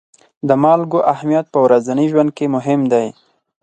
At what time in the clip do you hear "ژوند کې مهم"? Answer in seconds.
2.11-2.81